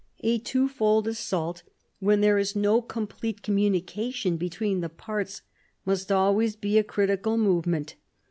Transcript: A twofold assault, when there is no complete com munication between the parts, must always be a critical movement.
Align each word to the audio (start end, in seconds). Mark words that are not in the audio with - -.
A 0.23 0.39
twofold 0.39 1.07
assault, 1.07 1.61
when 1.99 2.21
there 2.21 2.39
is 2.39 2.55
no 2.55 2.81
complete 2.81 3.43
com 3.43 3.55
munication 3.57 4.35
between 4.39 4.81
the 4.81 4.89
parts, 4.89 5.43
must 5.85 6.11
always 6.11 6.55
be 6.55 6.79
a 6.79 6.83
critical 6.83 7.37
movement. 7.37 7.93